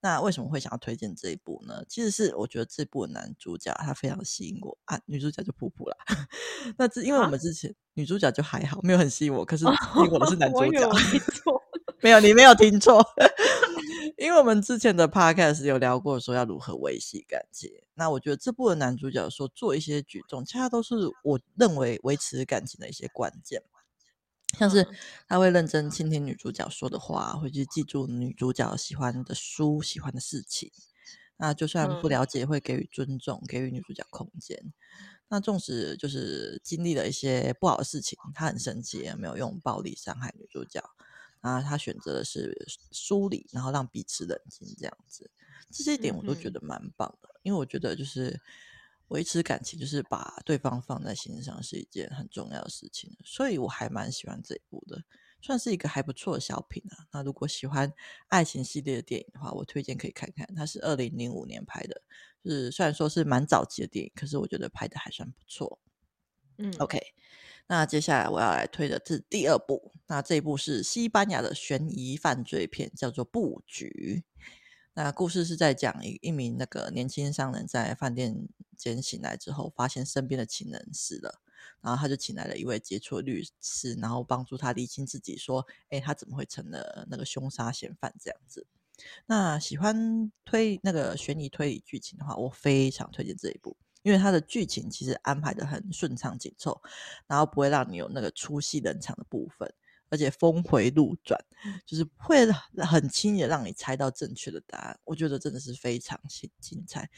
[0.00, 1.82] 那为什么会想要推荐这一部呢？
[1.88, 5.96] 其实是我觉得这部男主角他非常吸引我啊，女主角就普普啦。
[6.76, 9.70] 那这因为我们之前、啊、女主角就还好，没有很吸引我，可是吸
[10.04, 10.90] 引我的是男主角。
[12.00, 13.04] 没有，你没有听错。
[14.18, 17.70] 因为我们之前的 podcast 有聊过，说要如何维系感情。
[17.94, 23.62] 那我觉得这部的男主角说做一些举动，恰恰都是我认为维持感情的一些关键。
[24.58, 24.84] 像是
[25.28, 30.72] 他会认真倾听女主角说的话，会去记住女主角喜欢的书、喜欢的事情。
[31.36, 34.72] 那就算不了解，会给予尊重，给予女主角空间。
[35.28, 40.82] 那纵使就是经历了一些不好的事情，他很生气，也没有用暴力伤害女主角。
[41.40, 45.30] 啊，他选择的是梳理，然后让彼此冷静，这样子，
[45.70, 47.28] 这些点我都觉得蛮棒的。
[47.34, 48.40] 嗯、因为我觉得就是
[49.08, 55.02] 维持感情，就是把对方放在心上是一件很重要的事情，所以我还蛮喜欢这一部的，
[55.40, 57.06] 算是一个还不错的小品啊。
[57.12, 57.92] 那如果喜欢
[58.28, 60.46] 爱情系列的电影的话，我推荐可以看看。
[60.54, 62.02] 它是二零零五年拍的，
[62.42, 65.78] 就是虽然说是蛮早期的电影，可是我觉得拍的还算不错。
[66.58, 67.00] 嗯，OK。
[67.68, 74.24] 那接下来我要来推的是第二部，那这一部是西班牙的悬疑犯罪片，叫做《布局》。
[74.94, 81.40] 那故事是在讲一一名那个年轻商人，在饭店间醒来之后，发现身边的情人死了，
[81.80, 88.66] 然后他就请来了一位杰出的律师，然后帮助他厘清自己，说：“哎，他怎么会成了那个凶杀嫌犯？”这样子。
[89.26, 93.76] 那喜欢推那个悬疑推理剧情的话，我非常推荐这一部。
[94.02, 96.80] 因为它的剧情其实安排的很顺畅紧凑，
[97.26, 99.72] 然后不会让你有那个出戏冷场的部分，
[100.08, 101.38] 而且峰回路转，
[101.84, 102.46] 就是会
[102.84, 104.98] 很轻易的让你猜到正确的答案。
[105.04, 106.18] 我觉得真的是非常
[106.60, 107.10] 精彩，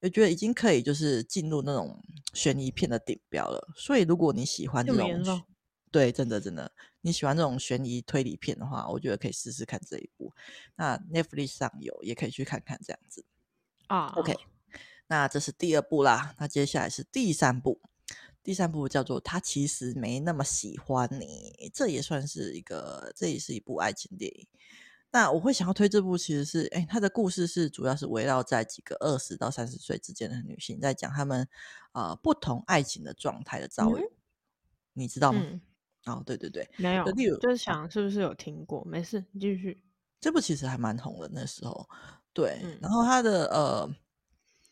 [0.00, 2.00] 我觉得已经可以就是进入那种
[2.34, 3.66] 悬疑片的顶标了。
[3.74, 4.92] 所以如果你喜欢这
[5.24, 5.42] 种，
[5.90, 6.70] 对，真的真的
[7.00, 10.30] 你喜欢这种悬疑推理片的话，我觉得可以试试看这一部。
[10.76, 13.24] 那 Netflix 上有，也可以去看看这样子
[13.86, 14.08] 啊。
[14.16, 14.36] OK。
[15.08, 17.80] 那这是第二部啦，那接下来是第三部，
[18.42, 24.48] 第三部叫做《他其实没那么喜欢你》，这也算是一个，这也是一部爱情电影。
[25.12, 31.48] 那我会想要推这部，其实是，哎，他的故事是主要是围绕在几个二十到三十岁之间的女性，在讲她们
[31.92, 34.10] 啊、呃、不同爱情的状态的遭遇，嗯、
[34.92, 35.40] 你知道吗？
[35.42, 35.60] 嗯、
[36.06, 37.04] 哦，对对对，没有，
[37.38, 38.84] 就是想是不是有听过？
[38.84, 39.80] 没事，你继续。
[40.20, 41.88] 这部其实还蛮红的那时候，
[42.32, 43.88] 对，嗯、然后他的呃。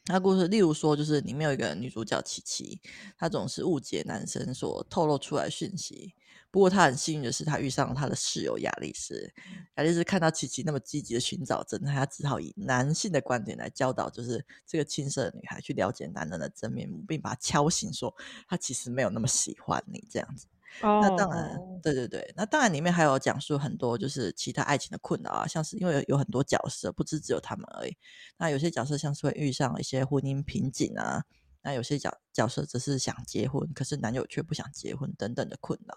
[0.07, 2.79] 那故事，例如说，就是里面有一个女主角琪琪，
[3.17, 6.14] 她总是误解男生所透露出来讯息。
[6.51, 9.33] 不过她很幸运的是，她遇上了她的室友亚丽丝。
[9.77, 18.14] 亚丽丝看到琪琪那么积极的寻找真爱，她只好以男性的观点来教导，就是这个青涩的女孩去了解男人的真面目，并把她敲醒，说
[18.47, 20.47] 她其实没有那么喜欢你这样子。
[20.81, 21.81] Oh, 那当然，oh.
[21.83, 27.97] 对对对，那当然里面还有讲述很多就是其他爱情的困扰啊，像是因为有，有很多角色，不只只有他们而已。
[28.39, 31.23] 那有些角色像是会遇上一些婚姻瓶颈啊，
[31.63, 35.97] 那有些角角色只是想结婚，可是男友却不想结婚等等的困扰。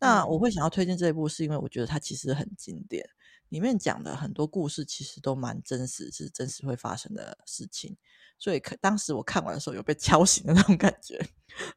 [0.00, 3.08] 那我会想要推荐这一部，是因为我觉得它其实很经典，
[3.52, 7.94] 里面讲的很多故事其实都蛮真实，是真实会发生的事情。
[8.38, 11.18] 所以，当时我看完的时候，有被敲醒的那种感觉。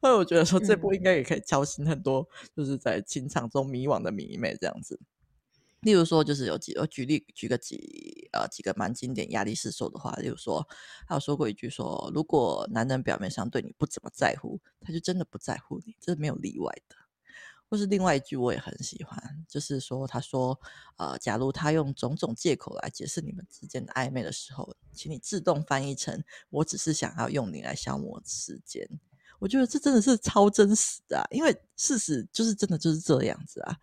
[0.00, 4.98] 所以，我觉得说这部应该也可以敲醒很多，就是在情场中迷惘的迷妹这样子。
[5.82, 10.12] 例如说，就是有几，我举例举个几呃几个蛮经典亚丽丝说的话。
[10.16, 10.66] 例如说，
[11.06, 16.96] 他有说过一句说：“如果男人表面上对你不怎么在乎，他就真的不在乎你，这是没有例外的。”
[17.68, 20.58] 或是另外一句我也很喜欢，就是说他说，
[20.96, 28.88] 呃，假如他用种种借口来解释你们之间的暧昧的时候，请你自动翻译成我只是想要用你来消磨时间。
[29.38, 33.76] 我觉得这真的是超真实的啊，因为事实就是真的就是这样子啊，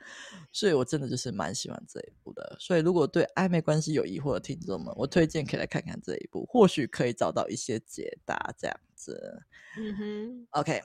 [0.51, 2.57] 所以我真的就是蛮喜欢这一部的。
[2.59, 8.51] 所以如果对暧昧关系有疑惑的听众们，我推荐可以来看看这一部，或许可以找到一些解答。
[8.57, 9.43] 这样子，
[9.77, 10.81] 嗯哼，OK。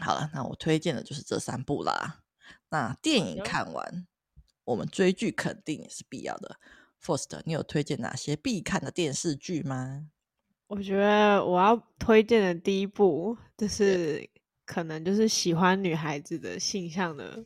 [0.00, 2.20] 好了，那我推荐的就是这三部啦。
[2.70, 4.06] 那电影看完，
[4.64, 6.58] 我们追剧肯定也是必要的。
[7.02, 10.08] First，你有推荐哪些必看的电视剧吗？
[10.66, 14.28] 我觉得我要推荐的第一部就是
[14.66, 17.42] 可能就是喜欢女孩子的性向的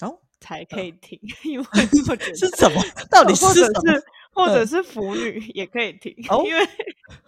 [0.00, 1.66] 哦才可以听，哦、 因为
[2.08, 2.82] 我觉得是什么？
[3.08, 4.02] 到底是什么？
[4.34, 6.66] 或者是腐女也可以听，哦、因为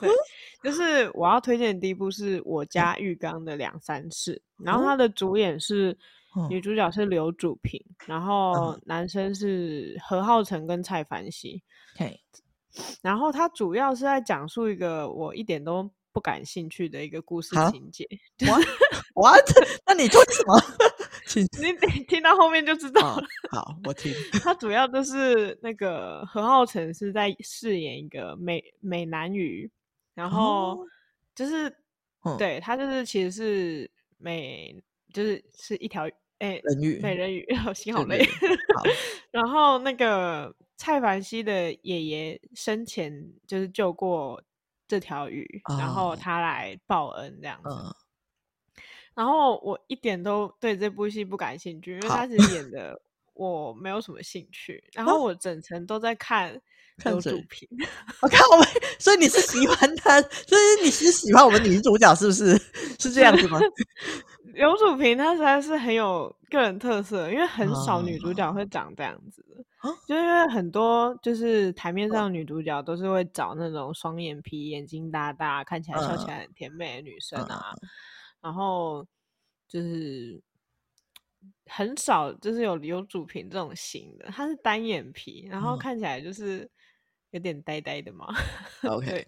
[0.00, 0.08] 对，
[0.62, 5.96] 就是我要推荐的第一部是我家浴缸的两三次，嗯、然后它的主演是、
[6.36, 6.60] 嗯、女。
[6.60, 11.62] 主角是刘主平，然后男生是何浩晨跟蔡凡熙，
[11.94, 12.18] 嘿、
[12.78, 18.08] 嗯，然后它主要是在讲述一个我一点都不感兴趣的一个故事情节。
[19.14, 19.44] What？
[19.86, 20.58] 那你做什么？
[21.60, 23.22] 你你听到后面就知道了。
[23.52, 24.12] Oh, 好，我听。
[24.42, 29.70] 他主要就是那个何浩晨是在饰演一个美美男鱼，
[30.14, 30.86] 然后
[31.34, 31.74] 就是、
[32.20, 32.38] oh.
[32.38, 34.80] 对他就是其实是美，
[35.12, 38.24] 就是是一条哎人鱼美人鱼， 心好累。
[38.24, 38.82] 好
[39.32, 43.12] 然后那个蔡凡熙的爷爷生前
[43.46, 44.40] 就是救过
[44.86, 45.80] 这条鱼，oh.
[45.80, 47.68] 然后他来报恩这样子。
[47.68, 47.92] Oh.
[49.14, 53.00] 然后我一点都对这部戏不感兴趣，因为他其实演的
[53.32, 54.82] 我没有什么兴趣。
[54.92, 56.60] 然后我整程都在看
[57.04, 57.68] 刘主平，
[58.20, 58.66] 我看我们，
[58.98, 62.56] 所以你是喜欢 他，所以你是喜欢我们女主角是不是？
[62.98, 63.58] 是这样子吗？
[64.54, 77.54] 刘主平她实在是很有个人特色，因为很少女主角会长这样子的，啊、就因为很多就是台面上女主角都是会找那种双眼皮、眼睛大大、看起来笑起来很甜美的女生啊。
[77.54, 77.74] 啊
[78.44, 79.06] 然后
[79.66, 80.38] 就是
[81.66, 86.70] 很少，就是有有主屏这种型的，他是单眼皮，然后看起来就是
[87.30, 88.26] 有点呆呆的嘛。
[88.84, 89.26] OK，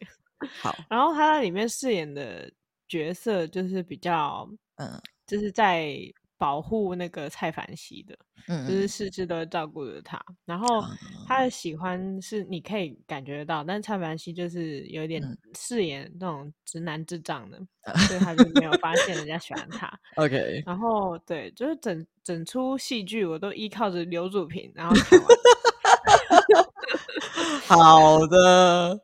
[0.61, 0.77] 好。
[0.91, 2.53] 然后他在里面饰演的
[2.87, 5.97] 角色就是比较，嗯，就是在。
[6.39, 8.17] 保护那个蔡凡熙的，
[8.49, 10.23] 嗯，就是事事都照顾着他。
[10.45, 10.83] 然后
[11.27, 15.23] 他的喜欢是你可以感觉得到，但蔡凡熙就是有点
[15.59, 19.91] 饰演那种直男智障的，嗯、所以他就没有发现人家喜欢他。
[20.17, 25.29] OK，然后对，就是整整出戏剧我都依靠着刘祖平，然后看完。
[27.67, 29.01] 好的，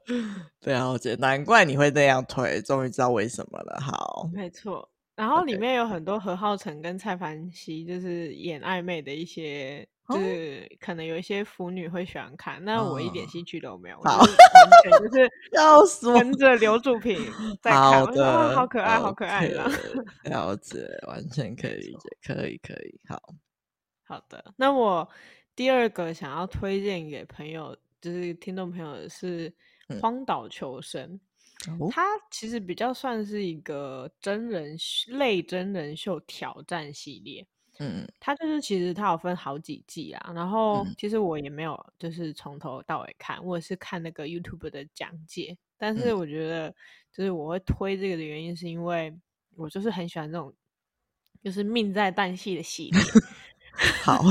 [0.60, 3.80] 对啊，我觉得难怪你会这样推，终于知道为什么了。
[3.80, 4.88] 好，没错。
[5.14, 15.82] 然后里面有很多何浩晨跟蔡凡熙，就是演暧昧的一些，哦、就是可能有一些腐女会喜欢看，那我一点兴趣都没有，好，就是要
[16.14, 17.18] 跟着刘主平
[17.60, 18.06] 在看，
[18.54, 19.70] 好可爱，好可爱的，
[20.24, 23.20] 了解，完全可以理解， 可以可以，好
[24.04, 24.42] 好的。
[24.56, 25.06] 那我
[25.54, 29.50] 第二个想要推荐给朋友，就是听众朋友的是
[30.00, 31.06] 《荒岛求生》。
[31.68, 34.76] 嗯它其实比较算是一个真人
[35.08, 37.46] 类真人秀挑战系列，
[37.78, 46.14] 嗯，它就是其实它有分好几季啊，然后其实我也没有就是从头到尾看，我也是看那个 YouTube 的讲解，但是。
[46.14, 46.74] 我觉得
[47.12, 49.14] 就是我会推这个的原因是因为
[49.56, 50.52] 我就是很喜欢这种
[51.42, 53.00] 就是命在旦夕的系列，
[54.04, 54.22] 好，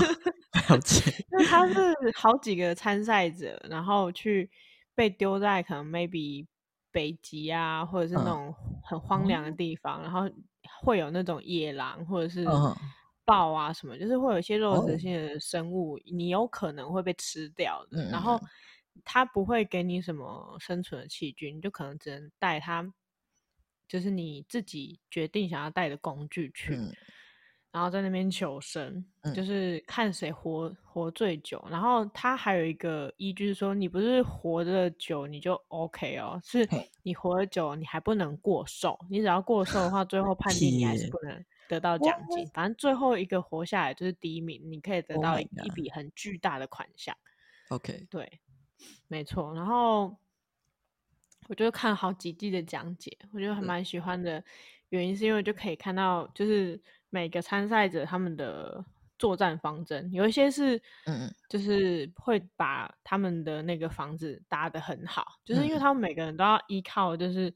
[0.69, 4.49] 了解，因为它是好几个参赛者，然后去
[4.95, 6.45] 被丢在可能 maybe。
[6.91, 10.29] 北极啊，或者是那种很荒凉的地方，嗯、然后
[10.81, 12.43] 会有那种野狼或者是
[13.25, 17.97] 豹啊什么，嗯、就是会有一些肉食性的生物，哦、你有可能会被吃掉的。
[18.01, 18.39] 嗯、然后
[19.05, 22.85] 它不会给你什么生存的器具，你就可能只能带它，
[23.87, 26.77] 就是你自己决定想要带的工具去。
[27.71, 31.65] 嗯然后在那边求生，嗯、就是看谁活活最久。
[31.71, 36.67] 然后他还有一个依据是说，你不是活得久你就 OK 哦，是
[37.01, 38.99] 你活得久你还不能过寿。
[39.09, 42.45] 你只要过寿的话，最后判定你还是不能得到奖金。
[42.47, 47.15] 反正最后一个活下来就是第一名，你可以得到一笔很巨大的款项。
[47.69, 48.41] OK，对，
[49.07, 49.53] 没错。
[49.53, 50.13] 然后
[51.47, 54.43] 我就看好几季的讲解，我觉得还蛮喜欢的。
[54.89, 56.77] 原因是因为就可以看到就是。
[57.11, 58.83] 每个参赛者他们的
[59.19, 67.53] 作战方针，有一些是，嗯，就是会把他们的那个房子搭得很好，嗯、就是因为他们每个人都要依靠就是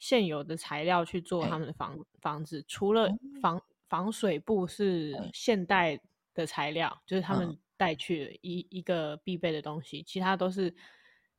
[0.00, 3.08] 现有的材料去做他们的房、欸、房子，除了
[3.40, 6.00] 防防水布是现代
[6.34, 7.56] 的材料，欸、就是他们。
[7.78, 10.74] 带去一、嗯、一个必备的东西，其他都是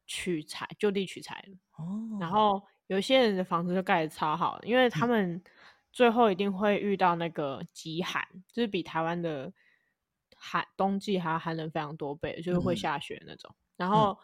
[0.07, 1.43] 取材就地取材。
[1.75, 5.33] 哦，然后有些人的房子就盖得超好，因为他们。
[5.33, 5.41] 嗯
[5.91, 9.52] 最后一定会遇到那个极寒，就是比台湾的
[10.36, 13.49] 寒冬季还要寒冷非常多倍，就是会下雪那种。
[13.52, 14.17] 嗯、然后，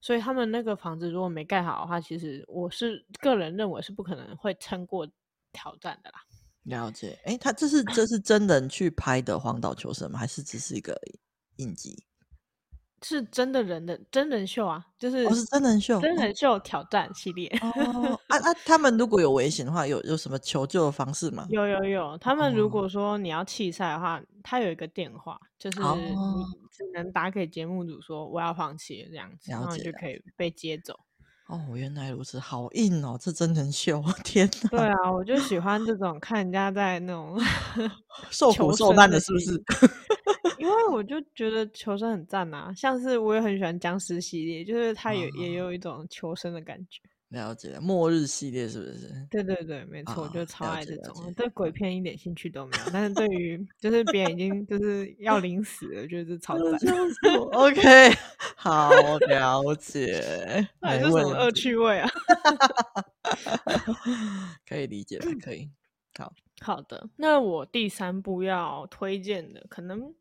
[0.00, 5.08] 所以他们那个房子如果没盖好的话，其实我是个人认为是不可能会撑过
[5.52, 6.20] 挑战的啦。
[6.64, 10.18] 了解，哎，他这是这是真人去拍的荒岛求生吗？
[10.18, 10.98] 还是只是一个
[11.56, 12.04] 影集？
[13.04, 17.46] 是真的人的真人秀啊，就是哦，是真人秀，真人秀挑战系列。
[17.60, 21.46] 哦，啊 啊，他们如果有危险的话，有有什么求救的方式吗？
[21.50, 26.14] 有有有，他们如果说你要弃赛的话，他有一个电话，就是你
[26.72, 30.98] 只能打给节目组说我要放弃这样子，然后就可以被接走。
[31.46, 34.68] 哦，原来如此，好硬哦，这真人秀， 天哪！
[34.70, 37.38] 对啊，我就喜欢这种看人家在那种
[38.32, 39.62] 受苦受难的，是不是？
[40.64, 47.02] 因为我就觉得求生很赞啊，像是我也很喜欢僵尸系列，就是它也、哦、也有一种求生的感觉。
[47.28, 49.26] 了解，末日系列是不是？
[49.30, 52.84] 对对对，没错，就超爱这种，对鬼片一点兴趣都没有。
[52.94, 56.90] 但是对于就是别人已经就是要临死了，就是超赞。
[57.52, 57.82] OK，
[58.56, 58.90] 好，
[59.28, 60.66] 了解。
[60.80, 62.08] 还是什么恶趣味啊？
[64.66, 65.68] 可以理解，可以。
[66.16, 70.14] 好好的，那我第三部要推荐的可能。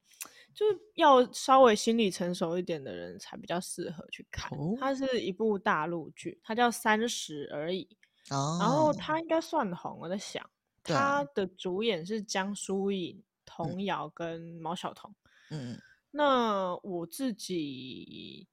[0.54, 4.56] 就是要稍微心理成熟一点的人才比较适合去看。
[4.58, 7.88] 哦、它是一部大陆剧，它叫《三十而已》，
[8.36, 9.98] 哦、然后它应该算红。
[10.00, 10.48] 我在想，
[10.84, 15.16] 对它的主演是江疏影、童瑶跟毛晓彤。
[15.50, 15.76] 嗯，
[16.12, 18.48] 那我自己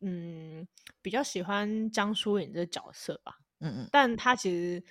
[0.00, 0.66] 嗯
[1.00, 3.38] 比较喜欢江疏影这个角色吧。
[3.60, 4.82] 嗯嗯，但他其实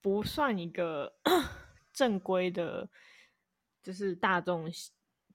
[0.00, 1.12] 不算一个
[1.92, 2.88] 正规的，
[3.82, 4.72] 就是大众。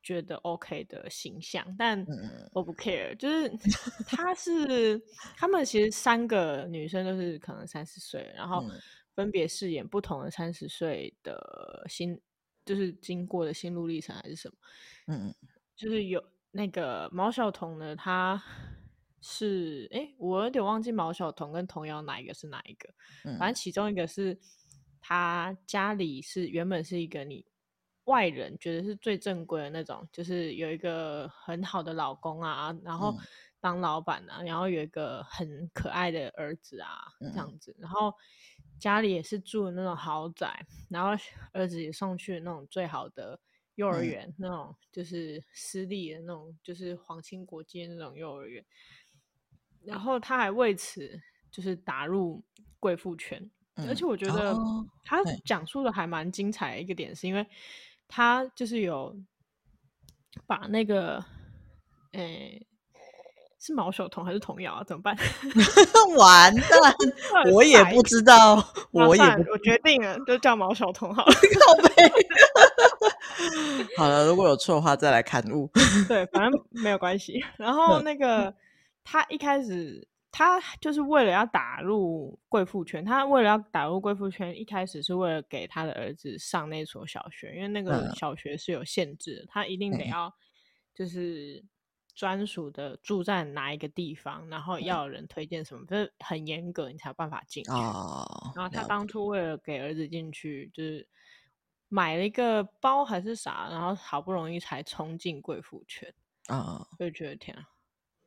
[0.02, 2.06] 觉得 OK 的形象，但
[2.54, 3.50] 我不 care，、嗯、就是
[4.08, 5.02] 他是
[5.36, 8.64] 他们其实三个女生都是可能三十岁，然后
[9.14, 12.20] 分别饰演不同的三十岁的心，
[12.66, 14.56] 就是经过的心路历程还是什么，
[15.08, 15.36] 嗯，
[15.76, 18.42] 就是有那个毛晓彤呢，她
[19.22, 22.90] 是哎，我有点忘记毛晓彤跟童瑶哪一个是哪一个，
[23.26, 23.54] 嗯、反正。
[23.54, 24.40] 其中一个是
[25.02, 27.46] 她家里是原本是一个你。
[28.10, 33.15] 外人觉得是最正规的那种，就是有一个很好的老公啊，然后
[33.60, 38.12] 当老板啊，嗯、然后有一个很可爱的儿子啊，这样子，嗯、然后
[38.80, 41.10] 家里也是住的那种豪宅，然后
[41.54, 43.39] 儿子也送去那种最好的
[43.76, 48.65] 幼儿园，嗯、那种就是私立的那种，就是皇亲国戚那种幼儿园，
[49.84, 52.43] 然后他还为此就是打入
[52.80, 54.56] 贵妇圈，嗯、而且我觉得
[55.04, 57.45] 他讲述的还蛮精彩的一个点，是因为。
[58.10, 59.15] 他就是有
[60.48, 61.24] 把那个，
[62.13, 62.67] 诶、欸，
[63.60, 64.84] 是毛晓彤还是童瑶啊？
[64.84, 65.15] 怎么办？
[66.17, 66.95] 完蛋，
[67.54, 68.56] 我也不知道，
[68.91, 71.32] 我也不，我决定了，就叫毛晓彤好了。
[73.95, 75.69] 好了，如果有错的话再来看误。
[76.08, 77.43] 对，反正没有关系。
[77.58, 78.54] 然后那个
[79.04, 80.08] 他一开始。
[80.32, 90.32] 他就是为了要打入贵妇圈，他为了要打入贵妇圈，一开始是为了给他的儿子上那所小学，因为那个小学是有限制的，嗯、他一定得要
[90.94, 91.63] 就是
[92.13, 97.72] 专属的住在哪一个地方，然后要有人推荐什么，就是、嗯、很严格，你才有办法进去。
[97.72, 101.08] 哦、然后他当初为了给儿子进去，就是
[101.88, 106.13] 买了一个包还是啥，然后好不容易才冲进贵妇圈
[106.46, 107.68] 啊，就、哦、觉得天啊，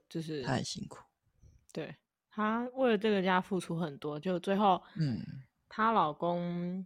[0.08, 0.98] 就是太辛苦。
[1.72, 1.96] 对，
[2.30, 5.18] 她为了这个家付出很多，就最后，嗯，
[5.68, 6.84] 她老公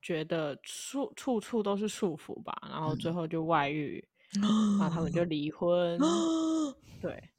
[0.00, 4.04] 觉得处处处都是束缚吧，然后最后就外遇，
[4.42, 5.96] 嗯、然后他们就离婚。
[6.02, 7.30] 嗯、对，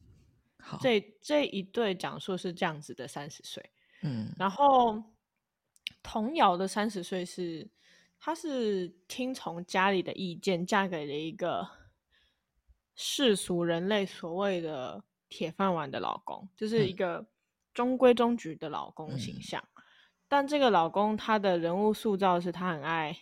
[0.60, 0.80] 好。
[0.82, 3.70] 这这一对讲述是这样子的三十岁，
[4.02, 5.04] 嗯，然后
[6.02, 7.70] 童瑶的三十岁是，
[8.18, 11.68] 她是听从家里的意见，嫁给了一个
[12.96, 15.04] 世俗人类所谓的。
[15.34, 17.26] 铁饭碗的老公，就是一个
[17.74, 19.84] 中规中矩的老公形象，嗯、
[20.28, 23.18] 但这个老公他的人物塑造是他很爱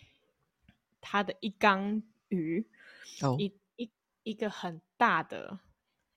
[1.00, 2.68] 他的一缸鱼，
[3.22, 3.90] 哦、一一
[4.24, 5.58] 一个很大的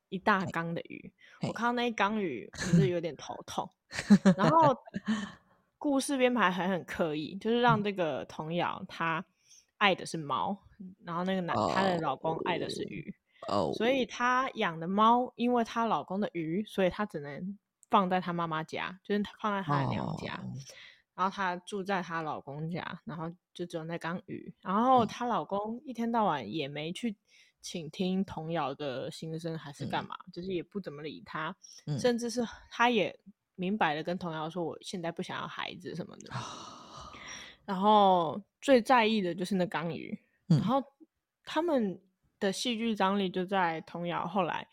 [0.09, 1.13] 一大缸的鱼，
[1.47, 3.69] 我看到那一缸鱼， 我是有点头痛。
[4.35, 4.77] 然后
[5.79, 9.23] 故事编排还很刻意，就是让这个童谣她
[9.77, 10.61] 爱的是猫，
[11.05, 13.15] 然后那个男她、哦、的老公爱的是鱼。
[13.47, 13.75] Oh.
[13.75, 17.57] 所以她养的猫，因为她老公的鱼，所以她只能
[17.89, 20.33] 放在她妈妈家，就是放在她的娘家。
[20.33, 20.51] Oh.
[21.13, 24.51] 然后她住在她老公家，然后就只有那缸鱼。
[24.61, 27.15] 然后她老公一天到晚也没去
[27.61, 33.15] 倾听童瑶的心声，还是干嘛，嗯、就是也不怎么理她，嗯、甚至是她也
[33.53, 37.19] 明白的跟童瑶说：“我现在不想要孩子什么的。” oh.
[37.65, 40.17] 然后最在意的就是那缸鱼。
[40.49, 40.83] 嗯、然后
[41.43, 42.01] 他们。
[42.39, 44.67] 的戏剧张力就在童瑶后来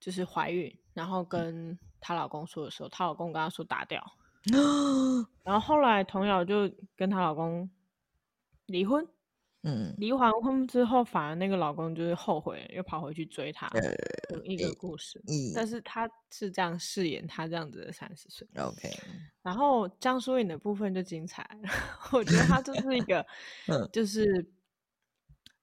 [0.00, 4.04] 就是怀孕，然后跟她老公说的时候，她老公跟她说打掉，
[5.44, 7.70] 然后后来童瑶就跟她老公
[8.66, 9.06] 离婚。
[9.64, 15.22] 嗯，离完婚之后，反而那个老公就是后悔，又跑回去追她，呃、一个故事。
[15.28, 18.44] 嗯、但是她是这样饰演她这样子的三十岁。
[18.56, 18.90] OK。
[19.40, 21.48] 然后江疏影的部分就精彩，
[22.12, 23.24] 我觉得她就是一个，
[23.92, 24.44] 就是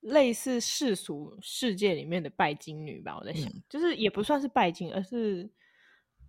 [0.01, 3.17] 类似世俗世界里面的拜金女吧。
[3.17, 5.49] 我在想，嗯、就是也不算是拜金，而是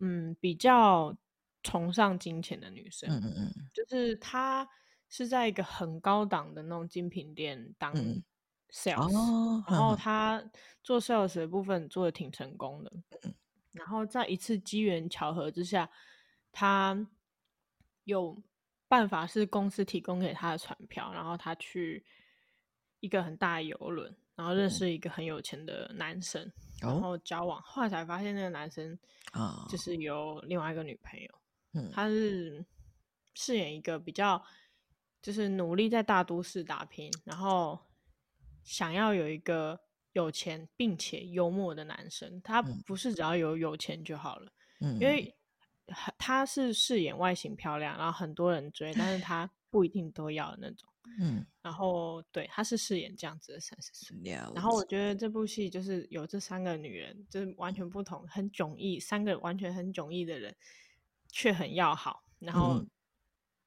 [0.00, 1.16] 嗯比较
[1.62, 3.08] 崇尚金钱的女生。
[3.10, 4.68] 嗯嗯嗯，就是她。
[5.12, 7.92] 是在一个很高档的那种精品店当
[8.72, 10.40] sales，、然后她
[10.84, 12.92] 做 sales 的部分做的挺成功的。
[13.24, 13.34] 嗯、
[13.72, 15.90] 然后在一次机缘巧合之下，
[16.52, 16.96] 她
[18.04, 18.40] 有
[18.86, 22.06] 办法是公司提供给她的船票，然后她去
[23.00, 27.60] 一个很大的游轮，然后认识一个很有钱的男生，嗯、然后交往。
[27.62, 28.96] 后来才发现那个男生
[29.32, 31.28] 啊就是有另外一个女朋友。
[31.74, 32.64] 嗯、他是
[33.34, 34.42] 饰演一个比较。
[35.22, 37.78] 就是努力在大都市打拼，然后
[38.64, 39.78] 想要有一个
[40.12, 42.40] 有钱并且幽默的男生。
[42.40, 45.36] 他不是只要有有钱就好了，嗯，因为
[46.16, 50.88] 他是饰演外形漂亮，然后很多人追，但是他不一定都要的那种，
[51.20, 51.46] 嗯。
[51.62, 54.16] 然后对，她是饰演这样子的三十岁。
[54.54, 60.54] 然后我觉得这部戏就是有这三个女人，就是完全不同，很迥异，三个完全很迥异的人，
[61.28, 62.84] 却很要好，然后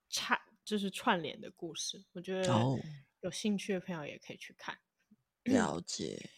[0.09, 0.39] 差。
[0.65, 2.47] 就是串联的故事，我觉得
[3.19, 4.73] 有兴趣的朋友也可以去看。
[5.45, 6.29] Oh, 了解，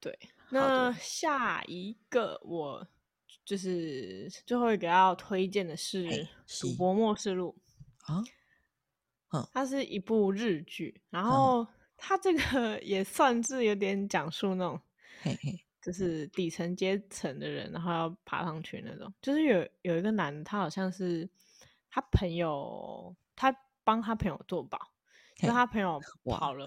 [0.00, 0.18] 对。
[0.50, 2.84] 那下一个我
[3.44, 6.08] 就是最后一个要推荐的是
[6.60, 7.56] 《赌博默示录》
[8.12, 8.20] 啊，
[9.52, 11.66] 它是一部日剧，然后
[11.96, 14.80] 它这个 也算是有点讲述那种，
[15.82, 19.12] 就是底层阶层的人，然后要爬上去那种。
[19.22, 21.28] 就是有有一个男的，他好像是。
[21.92, 23.52] 他朋友，他
[23.82, 24.78] 帮他朋友做保，
[25.34, 26.64] 就他朋友跑了，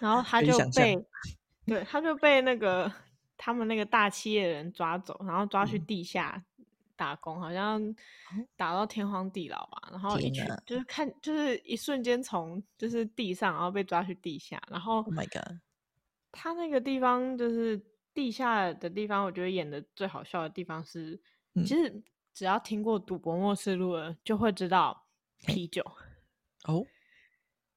[0.00, 0.98] 然后他就被，
[1.64, 2.92] 对，他就被那个
[3.38, 6.44] 他们那个大企业的人抓走，然后抓去地下
[6.96, 7.96] 打工，嗯、好像
[8.56, 15.58] 打到天荒地老吧，然后一去就是看，就是一瞬间从就是地上，然后被抓去地下，然后，Oh my God，
[16.32, 17.80] 他那个地方就是
[18.12, 21.20] 地下的地方，我觉得演的最好笑的地方是，
[21.54, 22.02] 嗯、其实。
[22.36, 25.06] 只要听过《赌博默示录》的，就会知道
[25.46, 25.80] 啤酒。
[26.64, 26.84] 哦，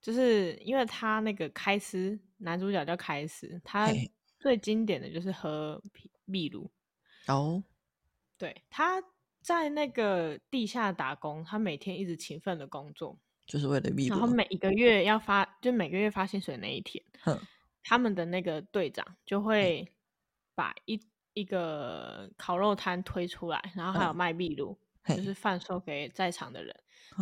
[0.01, 3.87] 就是因为他那个开司男主角叫开司，他
[4.39, 5.79] 最经典的就是喝
[6.25, 6.71] 秘鲁。
[7.27, 7.63] 哦。
[8.37, 9.01] 对，他
[9.41, 14.15] 在那个地下打工，他每天一直勤奋的工作，就是为了秘鲁。
[14.15, 17.39] 然后每一个月要发，就每个月发薪水那一天，哼
[17.83, 19.91] 他们的那个队长就会
[20.55, 20.99] 把一。
[21.33, 26.75] 一个烤肉摊推出来，然后还有卖秘鲁，嗯、就是贩售给在场的人。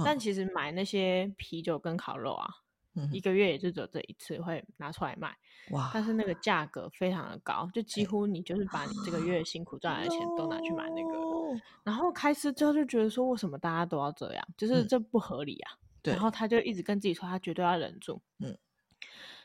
[0.05, 2.47] 但其实买那些啤酒跟烤肉啊，
[2.96, 5.36] 嗯、一个月也就只有这一次会拿出来卖。
[5.72, 5.91] 哇！
[5.93, 11.62] 但是那个价格非常的高，就几乎你就是把你这个月辛苦赚来的钱都拿去买那个。
[11.84, 14.48] 然后开始之后就觉得说，为什么大家都要这样？
[14.58, 15.72] 就是这不合理啊。
[16.04, 18.22] 嗯、然后他就一直跟自己说，他绝对要忍住。
[18.39, 18.58] 嗯。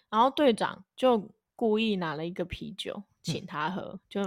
[0.08, 3.02] 然后队长就故意拿了一个啤酒。
[3.22, 4.22] 请他喝，就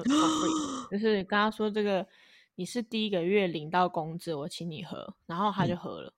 [0.91, 2.07] 就是跟他说这个
[2.53, 6.13] 你是第一个月领到工资，我请你喝，然后他就喝了，嗯、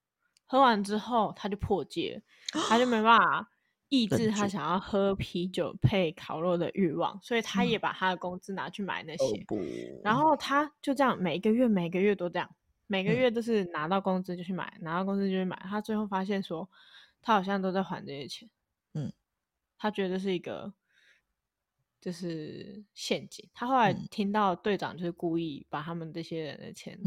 [0.46, 2.22] 喝完之后他就破戒，
[2.70, 3.52] 他就没办法
[3.90, 12.50] 抑制他想要喝啤酒配烤肉的欲望，所以他也把他的工资拿去买那些，嗯、然后他就这样每个月每个月都这样，
[12.88, 16.70] 每个月都是拿到工资就去买，嗯、拿到工资就去买，他最后发现说
[17.22, 18.50] 他好像都在还这些钱，
[18.94, 19.12] 嗯，
[19.78, 20.74] 他觉得是一个。
[22.02, 23.50] 就是陷阱。
[23.52, 27.00] 他后来听到队长就是故意把他们这些人的钱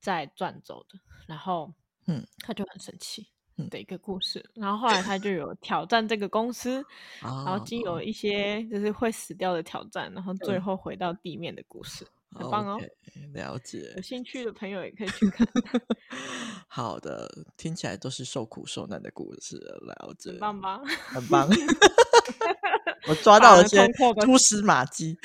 [0.00, 1.74] 再赚走的，嗯、然后
[2.06, 3.26] 嗯，他就很生气
[3.70, 4.38] 的一个故事。
[4.56, 6.84] 嗯、然后后来他就有挑战这个公司，
[7.22, 12.04] 然后经有一些就是会死掉的挑战，然后最后回到地面的故事，
[12.36, 12.78] 嗯、很棒哦。
[12.80, 15.46] Okay, 了解，有兴趣的朋友也可以去看。
[16.66, 20.80] 好的，听起来都是受苦受难的故事，了解，很棒吧？
[20.84, 21.48] 很棒。
[23.06, 23.86] 我抓到了些
[24.22, 25.16] 蛛丝马迹，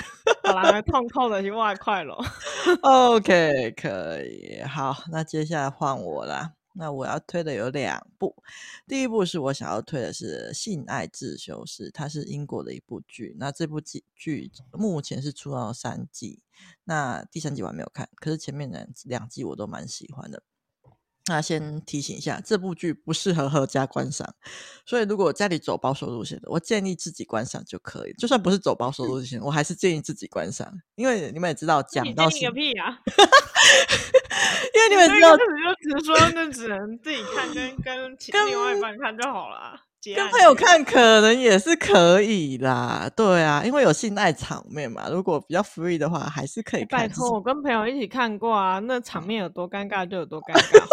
[0.43, 2.13] 好啦，痛痛的去外快了。
[2.83, 6.51] OK，可以，好，那接下来换我啦。
[6.79, 8.33] 那我要推的有两部，
[8.87, 13.35] 第一部是我想要推的是《性爱自修室》，它是英国的一部剧。
[13.37, 16.41] 那这部剧剧目前是出到三季，
[16.85, 20.41] 那第三季我还没有看，可是前面两两季我都蛮喜欢的。
[21.29, 24.27] 那先提醒一下，这部剧不适合合家观赏，
[24.83, 28.13] 所以如果家里走保守路线的，我建议自己观赏就可以。
[28.13, 32.97] 就算不是走保守路线，我还是建议自己观赏，因为你们也知道，讲到你个屁啊！
[34.73, 35.43] 因为你们知道，就
[35.99, 39.79] 只说那只能自己看，跟跟跟另外一半看就好了。
[40.15, 45.09] 跟朋友看可能也是可以啦，对啊，因为有性爱场面嘛。
[45.09, 47.01] 如果比较 free 的话，还是可以看。
[47.01, 50.87] 拜托，我跟朋友一起看过啊，那场面有多尴尬就有多尴尬。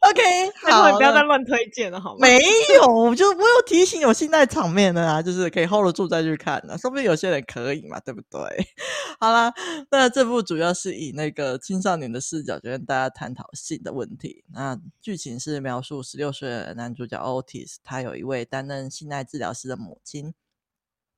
[0.00, 2.18] OK， 好，你不要再乱推荐了，好吗？
[2.20, 2.38] 没
[2.74, 8.40] 有， 就我有提醒有性爱场面的啊，就是可以 hold 得住再去看的，说不定有些人可以嘛，对不对？
[9.20, 9.52] 好啦，
[9.90, 14.44] 那这部主要是以那个青少年的视角，就跟大家探讨性的问题。
[14.52, 20.34] 那剧情是描述十六岁的男主角 Otis，他有一位担任性爱治疗师的母亲。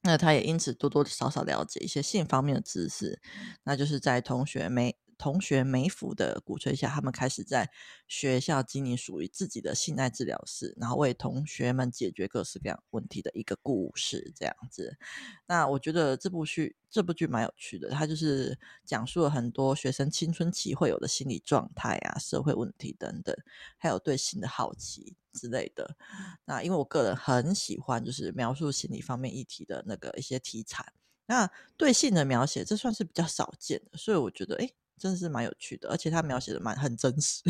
[0.06, 3.18] 那他也因此多多少少了解一些性方面的知识，
[3.62, 7.70] 那就是在同学没同学梅芙的鼓吹下，他们开始在
[8.08, 14.98] 学校经营属于自己的性爱治疗室，然后为同学们解决各式各样问题的一个故事，这样子。
[15.46, 23.34] 那我觉得这部剧这部剧蛮有趣的，它就是讲述了很多学生青春期会有的心理状态啊、社会问题等等，
[23.78, 25.96] 还有对性的好奇之类的。
[26.44, 30.92] 那因为我个人很喜欢就是描述心理方面议题的那个一些题材，
[31.26, 34.74] 那对性的描写这算是比较少见的，所以我觉得诶。
[34.98, 37.42] 真的是蛮有趣的，而且他描写的蛮很真实。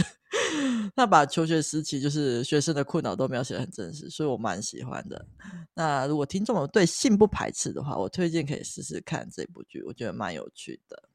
[0.95, 5.27] 他把求学时期就是学生的困扰都描写的很真实，所以我蛮喜欢的。
[5.75, 11.09] 那如果听众们对性不排斥的话，我推荐可以试试看这部剧，我觉得蛮有趣的。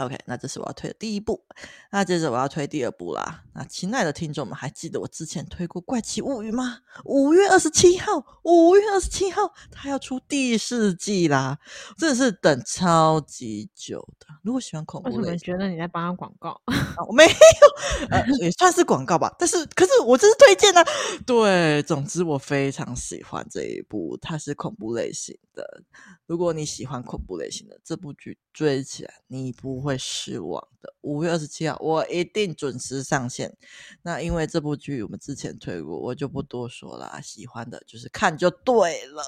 [0.00, 1.44] OK，那这是我要推的第一部。
[1.90, 3.44] 那接着我要推第二部啦。
[3.52, 6.78] 那亲爱的听众们，还记得我之前推过《怪奇物语》吗？
[7.04, 8.12] 五月二十七号，
[8.44, 11.58] 五月二十七号，它要出第四季啦！
[11.98, 14.26] 真的是等超级久的。
[14.42, 16.58] 如果喜欢恐怖，为什么觉得你在帮他广告？
[17.06, 19.34] 我 没有，呃，也算是广告吧。
[19.38, 20.82] 但是，可是我这是推荐呢。
[21.26, 25.82] 对，总之我非常喜欢这一部，它是恐怖类型的。
[26.26, 30.94] 如果你喜欢恐怖类型的这部剧，追起来你不会失望的。
[31.02, 33.56] 五月二十七号，我一定准时上线。
[34.02, 37.20] 那因为这部剧我们之前推过，我就不多说了。
[37.22, 39.22] 喜欢的就是看就对了。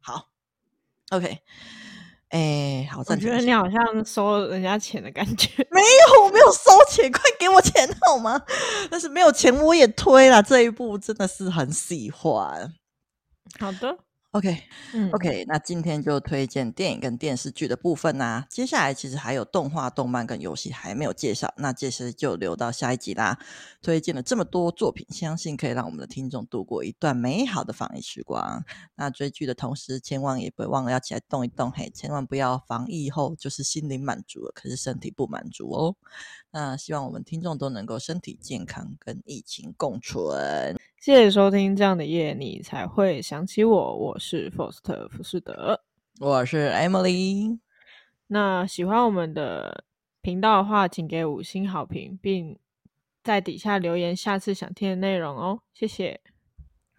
[0.00, 0.28] 好
[1.10, 1.38] ，OK，
[2.28, 5.50] 哎，好，我觉得你好像收人家钱的感觉。
[5.70, 8.40] 没有，我没有收钱，快给我钱好吗？
[8.90, 12.74] 但是没有钱我也推了这一部，真的是很喜欢。
[13.58, 13.98] 好的。
[14.32, 14.62] OK，
[14.92, 18.46] 嗯，OK，那今天就推荐电影跟电视剧的部分啦、啊。
[18.50, 23.38] 接下来其实还有动画、动漫跟游戏还没有介绍，那这些就留到下一集啦。
[23.80, 28.62] 推荐了这么多作品，相信可以让我们的听众度过一段美好的防疫时光。
[28.96, 35.96] 那追剧的同时，千万也不要忘了要起来动一动，嘿，千万不要防疫后就是心灵满足了，可是身体不满足哦。
[36.50, 40.76] 那希望我们听众都能够身体健康，跟疫情共存。
[40.98, 43.96] 谢谢收听，这样的夜你才会想起我。
[43.96, 45.80] 我是 Foster 福士德，
[46.18, 47.58] 我是 Emily。
[48.26, 49.84] 那喜欢我们的
[50.20, 52.58] 频道的话，请给五星好评，并
[53.22, 55.60] 在底下留言下次想听的内容哦。
[55.72, 56.20] 谢谢。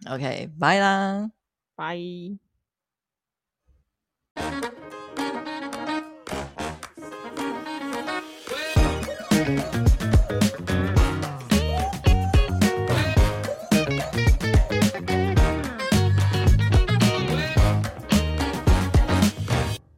[0.08, 1.30] OK，拜啦，
[1.74, 1.98] 拜。